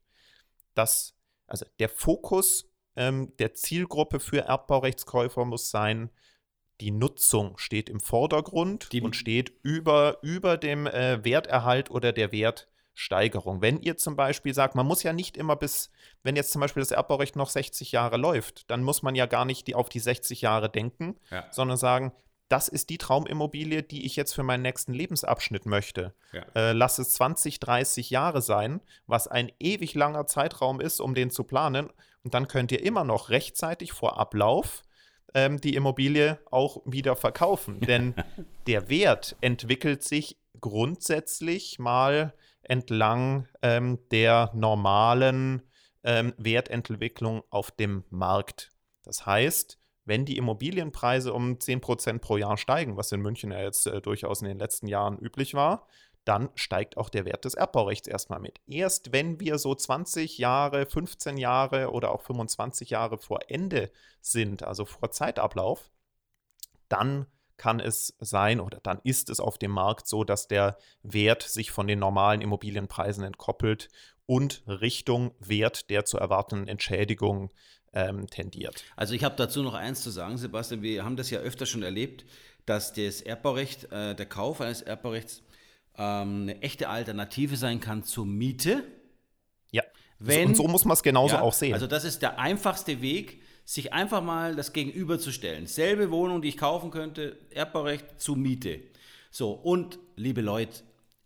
[0.73, 1.15] Das,
[1.47, 6.09] also der Fokus ähm, der Zielgruppe für Erbbaurechtskäufer muss sein,
[6.81, 12.31] die Nutzung steht im Vordergrund die, und steht über, über dem äh, Werterhalt oder der
[12.31, 13.61] Wertsteigerung.
[13.61, 15.91] Wenn ihr zum Beispiel sagt, man muss ja nicht immer bis,
[16.23, 19.45] wenn jetzt zum Beispiel das Erbbaurecht noch 60 Jahre läuft, dann muss man ja gar
[19.45, 21.45] nicht die, auf die 60 Jahre denken, ja.
[21.51, 22.11] sondern sagen,
[22.49, 26.13] das ist die Traumimmobilie, die ich jetzt für meinen nächsten Lebensabschnitt möchte.
[26.33, 26.43] Ja.
[26.55, 31.31] Äh, lass es 20, 30 Jahre sein, was ein ewig langer Zeitraum ist, um den
[31.31, 31.89] zu planen.
[32.23, 34.83] Und dann könnt ihr immer noch rechtzeitig vor Ablauf
[35.33, 37.79] ähm, die Immobilie auch wieder verkaufen.
[37.81, 38.15] Denn
[38.67, 45.63] der Wert entwickelt sich grundsätzlich mal entlang ähm, der normalen
[46.03, 48.71] ähm, Wertentwicklung auf dem Markt.
[49.03, 53.87] Das heißt, wenn die Immobilienpreise um 10% pro Jahr steigen, was in München ja jetzt
[53.87, 55.87] äh, durchaus in den letzten Jahren üblich war,
[56.25, 58.59] dann steigt auch der Wert des Erbbaurechts erstmal mit.
[58.67, 64.63] Erst wenn wir so 20 Jahre, 15 Jahre oder auch 25 Jahre vor Ende sind,
[64.63, 65.91] also vor Zeitablauf,
[66.87, 67.25] dann
[67.57, 71.71] kann es sein oder dann ist es auf dem Markt so, dass der Wert sich
[71.71, 73.89] von den normalen Immobilienpreisen entkoppelt
[74.25, 77.51] und Richtung Wert der zu erwartenden Entschädigung
[77.93, 78.83] ähm, tendiert.
[78.95, 80.81] Also ich habe dazu noch eins zu sagen, Sebastian.
[80.81, 82.25] Wir haben das ja öfter schon erlebt,
[82.65, 85.43] dass das Erbbaurecht, äh, der Kauf eines Erbbaurechts
[85.97, 88.83] ähm, eine echte Alternative sein kann zur Miete.
[89.71, 89.83] Ja.
[90.19, 91.73] Wenn, und so muss man es genauso ja, auch sehen.
[91.73, 95.67] Also das ist der einfachste Weg, sich einfach mal das gegenüberzustellen.
[95.67, 98.81] Selbe Wohnung, die ich kaufen könnte, Erbbaurecht zu Miete.
[99.31, 100.83] So, und liebe Leute,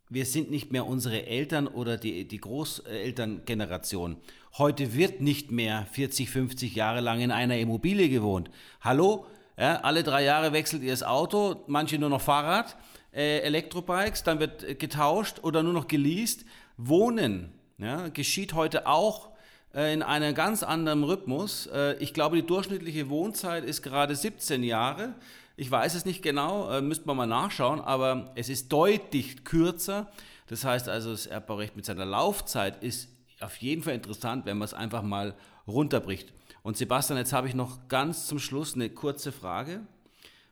[0.09, 4.17] wir sind nicht mehr unsere Eltern oder die, die Großelterngeneration.
[4.57, 8.49] Heute wird nicht mehr 40, 50 Jahre lang in einer Immobilie gewohnt.
[8.81, 9.25] Hallo?
[9.57, 12.77] Ja, alle drei Jahre wechselt ihr das Auto, manche nur noch Fahrrad,
[13.17, 16.45] äh, Elektrobikes, dann wird getauscht oder nur noch geleast.
[16.77, 19.31] Wohnen ja, geschieht heute auch
[19.73, 21.65] äh, in einem ganz anderen Rhythmus.
[21.67, 25.15] Äh, ich glaube, die durchschnittliche Wohnzeit ist gerade 17 Jahre.
[25.55, 30.07] Ich weiß es nicht genau, müsste man mal nachschauen, aber es ist deutlich kürzer.
[30.45, 34.67] Das heißt also, das Erbbaurecht mit seiner Laufzeit ist auf jeden Fall interessant, wenn man
[34.67, 35.33] es einfach mal
[35.67, 36.31] runterbricht.
[36.61, 39.81] Und Sebastian, jetzt habe ich noch ganz zum Schluss eine kurze Frage.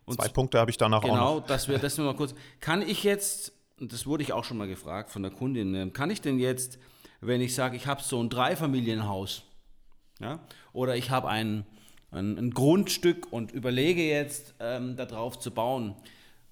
[0.06, 1.36] Und Zwei Punkte habe ich danach genau, auch noch.
[1.36, 2.36] Genau, dass wir das nur mal kurz.
[2.60, 6.10] Kann ich jetzt, und das wurde ich auch schon mal gefragt von der Kundin, kann
[6.10, 6.80] ich denn jetzt,
[7.22, 9.44] wenn ich sage, ich habe so ein Dreifamilienhaus,
[10.20, 10.40] ja,
[10.74, 11.66] oder ich habe ein
[12.16, 15.96] ein, ein Grundstück und überlege jetzt, ähm, darauf zu bauen.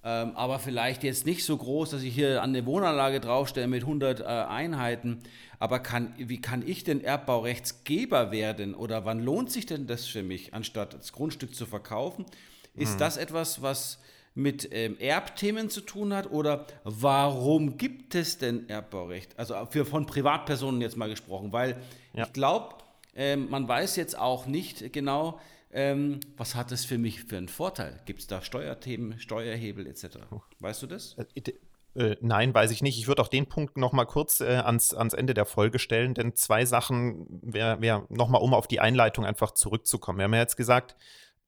[0.02, 3.82] Ähm, aber vielleicht jetzt nicht so groß, dass ich hier an eine Wohnanlage draufstelle mit
[3.82, 5.22] 100 äh, Einheiten.
[5.58, 8.74] Aber kann, wie kann ich denn Erbbaurechtsgeber werden?
[8.74, 12.26] Oder wann lohnt sich denn das für mich, anstatt das Grundstück zu verkaufen?
[12.74, 12.98] Ist mhm.
[12.98, 13.98] das etwas, was
[14.34, 16.30] mit ähm, Erbthemen zu tun hat?
[16.30, 19.38] Oder warum gibt es denn Erbbaurecht?
[19.38, 21.76] Also für, von Privatpersonen jetzt mal gesprochen, weil
[22.12, 22.24] ja.
[22.24, 22.76] ich glaube,
[23.14, 25.38] ähm, man weiß jetzt auch nicht genau,
[25.72, 28.00] ähm, was hat das für mich für einen Vorteil?
[28.06, 30.18] Gibt es da Steuerthemen, Steuerhebel etc.?
[30.60, 31.16] Weißt du das?
[31.34, 31.52] Äh,
[31.96, 32.98] äh, nein, weiß ich nicht.
[32.98, 36.14] Ich würde auch den Punkt noch mal kurz äh, ans, ans Ende der Folge stellen,
[36.14, 40.18] denn zwei Sachen, wär, wär noch mal um auf die Einleitung einfach zurückzukommen.
[40.18, 40.96] Wir haben ja jetzt gesagt,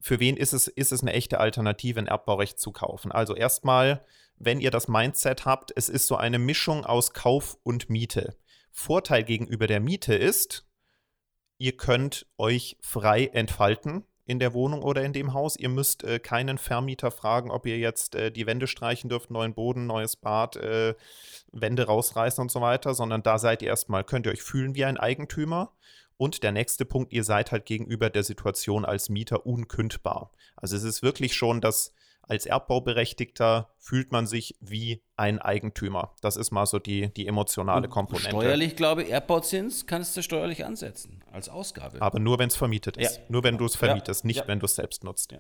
[0.06, 3.10] für wen ist es, ist es eine echte Alternative, ein Erbbaurecht zu kaufen?
[3.10, 4.04] Also erstmal,
[4.38, 8.36] wenn ihr das Mindset habt, es ist so eine Mischung aus Kauf und Miete.
[8.70, 10.64] Vorteil gegenüber der Miete ist,
[11.58, 15.56] ihr könnt euch frei entfalten in der Wohnung oder in dem Haus.
[15.56, 19.54] Ihr müsst äh, keinen Vermieter fragen, ob ihr jetzt äh, die Wände streichen dürft, neuen
[19.54, 20.94] Boden, neues Bad, äh,
[21.50, 24.84] Wände rausreißen und so weiter, sondern da seid ihr erstmal, könnt ihr euch fühlen wie
[24.84, 25.72] ein Eigentümer.
[26.16, 30.33] Und der nächste Punkt, ihr seid halt gegenüber der Situation als Mieter unkündbar.
[30.57, 31.92] Also es ist wirklich schon das
[32.29, 36.14] als Erbbauberechtigter fühlt man sich wie ein Eigentümer.
[36.20, 38.31] Das ist mal so die, die emotionale Komponente.
[38.31, 42.02] Steuerlich, glaube ich, Erbbauzins kannst du steuerlich ansetzen als Ausgabe.
[42.02, 43.16] Aber nur, wenn es vermietet ist.
[43.16, 43.22] Ja.
[43.29, 44.26] Nur, wenn du es vermietest, ja.
[44.26, 44.48] nicht, ja.
[44.48, 45.37] wenn du es selbst nutzt.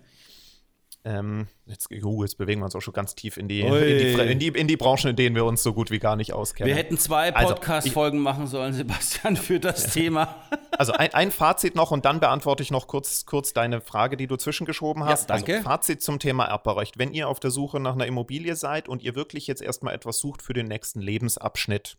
[1.04, 4.12] Ähm, jetzt, uh, jetzt, bewegen wir uns auch schon ganz tief in die, in die,
[4.32, 6.68] in, die, in, die, Branchen, in denen wir uns so gut wie gar nicht auskennen.
[6.68, 10.34] Wir hätten zwei also, Podcast-Folgen also, machen sollen, Sebastian, für das Thema.
[10.76, 14.26] Also ein, ein, Fazit noch und dann beantworte ich noch kurz, kurz deine Frage, die
[14.26, 15.28] du zwischengeschoben hast.
[15.28, 15.54] Ja, danke.
[15.54, 16.98] Also Fazit zum Thema Erbbaurecht.
[16.98, 20.18] Wenn ihr auf der Suche nach einer Immobilie seid und ihr wirklich jetzt erstmal etwas
[20.18, 21.98] sucht für den nächsten Lebensabschnitt,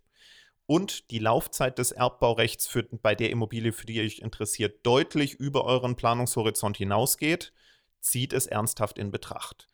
[0.67, 5.33] und die Laufzeit des Erbbaurechts für, bei der Immobilie, für die ihr euch interessiert, deutlich
[5.33, 7.53] über euren Planungshorizont hinausgeht,
[8.01, 9.67] zieht es ernsthaft in Betracht.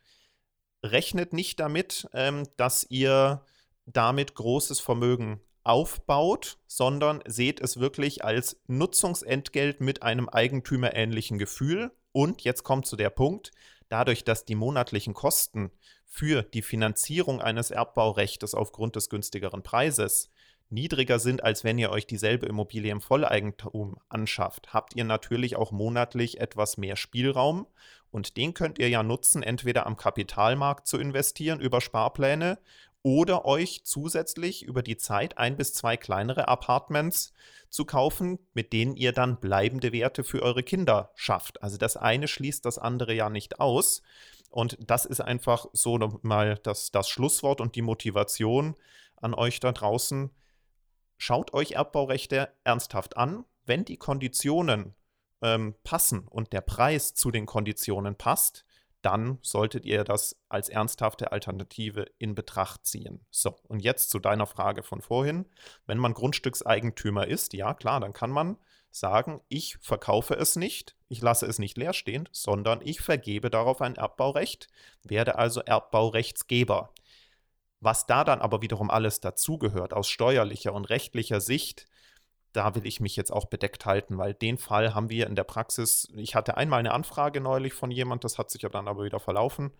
[0.82, 3.44] Rechnet nicht damit, ähm, dass ihr
[3.86, 11.90] damit großes Vermögen aufbaut, sondern seht es wirklich als Nutzungsentgelt mit einem eigentümerähnlichen Gefühl.
[12.12, 13.50] Und jetzt kommt zu der Punkt,
[13.88, 15.70] dadurch, dass die monatlichen Kosten
[16.06, 20.30] für die Finanzierung eines Erbbaurechts aufgrund des günstigeren Preises
[20.70, 25.72] niedriger sind, als wenn ihr euch dieselbe Immobilie im Volleigentum anschafft, habt ihr natürlich auch
[25.72, 27.66] monatlich etwas mehr Spielraum
[28.10, 32.58] und den könnt ihr ja nutzen, entweder am Kapitalmarkt zu investieren über Sparpläne
[33.04, 37.34] oder euch zusätzlich über die Zeit ein bis zwei kleinere Apartments
[37.68, 41.62] zu kaufen, mit denen ihr dann bleibende Werte für eure Kinder schafft.
[41.62, 44.02] Also das eine schließt das andere ja nicht aus.
[44.48, 48.74] Und das ist einfach so mal das, das Schlusswort und die Motivation
[49.16, 50.30] an euch da draußen.
[51.18, 53.44] Schaut euch Erbbaurechte ernsthaft an.
[53.66, 54.94] Wenn die Konditionen
[55.42, 58.64] ähm, passen und der Preis zu den Konditionen passt,
[59.04, 63.26] dann solltet ihr das als ernsthafte Alternative in Betracht ziehen.
[63.30, 65.46] So, und jetzt zu deiner Frage von vorhin.
[65.86, 68.56] Wenn man Grundstückseigentümer ist, ja klar, dann kann man
[68.90, 73.82] sagen, ich verkaufe es nicht, ich lasse es nicht leer stehen, sondern ich vergebe darauf
[73.82, 74.68] ein Erbbaurecht,
[75.02, 76.90] werde also Erbbaurechtsgeber.
[77.80, 81.86] Was da dann aber wiederum alles dazugehört aus steuerlicher und rechtlicher Sicht,
[82.54, 85.44] da will ich mich jetzt auch bedeckt halten, weil den Fall haben wir in der
[85.44, 89.04] Praxis, ich hatte einmal eine Anfrage neulich von jemand, das hat sich ja dann aber
[89.04, 89.72] wieder verlaufen.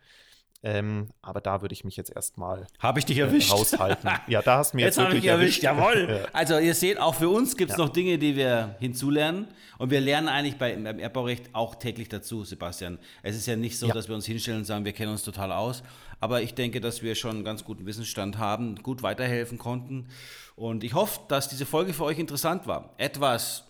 [0.66, 3.52] Ähm, aber da würde ich mich jetzt erstmal Habe ich dich erwischt?
[3.52, 4.10] raushalten.
[4.28, 5.62] Ja, da hast du mir jetzt, jetzt wirklich erwischt.
[5.62, 6.08] Jawohl.
[6.14, 6.28] Ja.
[6.32, 7.84] Also ihr seht, auch für uns gibt es ja.
[7.84, 9.48] noch Dinge, die wir hinzulernen.
[9.76, 12.98] Und wir lernen eigentlich bei, beim Erbbaurecht auch täglich dazu, Sebastian.
[13.22, 13.94] Es ist ja nicht so, ja.
[13.94, 15.82] dass wir uns hinstellen und sagen, wir kennen uns total aus.
[16.20, 20.08] Aber ich denke, dass wir schon einen ganz guten Wissensstand haben, gut weiterhelfen konnten.
[20.56, 22.94] Und ich hoffe, dass diese Folge für euch interessant war.
[22.96, 23.64] Etwas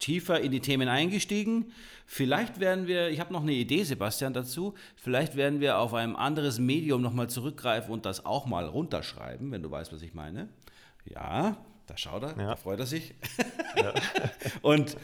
[0.00, 1.72] tiefer in die Themen eingestiegen.
[2.06, 6.16] Vielleicht werden wir, ich habe noch eine Idee, Sebastian, dazu, vielleicht werden wir auf ein
[6.16, 10.48] anderes Medium nochmal zurückgreifen und das auch mal runterschreiben, wenn du weißt, was ich meine.
[11.04, 12.48] Ja, da schaut er, ja.
[12.48, 13.14] da freut er sich.
[13.76, 13.94] Ja.
[14.62, 14.96] und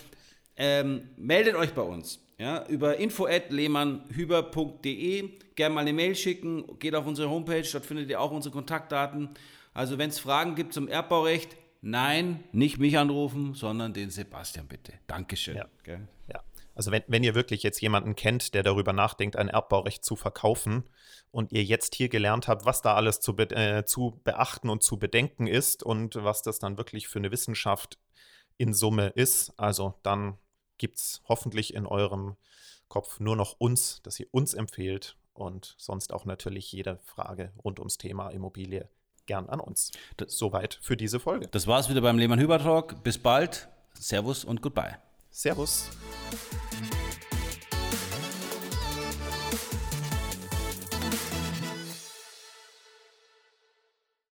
[0.57, 2.21] ähm, meldet euch bei uns.
[2.39, 8.21] Ja, über info.lehmannhüber.de gerne mal eine Mail schicken, geht auf unsere Homepage, dort findet ihr
[8.21, 9.31] auch unsere Kontaktdaten.
[9.73, 14.95] Also wenn es Fragen gibt zum Erbbaurecht, Nein, nicht mich anrufen, sondern den Sebastian bitte.
[15.07, 15.57] Dankeschön.
[15.57, 15.67] Ja.
[15.87, 16.43] ja.
[16.77, 20.85] Also wenn, wenn ihr wirklich jetzt jemanden kennt, der darüber nachdenkt, ein Erbbaurecht zu verkaufen
[21.31, 24.83] und ihr jetzt hier gelernt habt, was da alles zu, be äh, zu beachten und
[24.83, 27.99] zu bedenken ist und was das dann wirklich für eine Wissenschaft
[28.59, 30.37] in Summe ist, also dann
[30.77, 32.37] gibt es hoffentlich in eurem
[32.89, 37.79] Kopf nur noch uns, dass ihr uns empfehlt und sonst auch natürlich jede Frage rund
[37.79, 38.89] ums Thema Immobilie
[39.27, 39.93] gern an uns.
[40.17, 41.49] Das, Soweit für diese Folge.
[41.49, 43.03] Das war's wieder beim Lehmann Hüber Talk.
[43.03, 43.69] Bis bald.
[43.95, 44.97] Servus und goodbye.
[45.31, 45.91] Servus.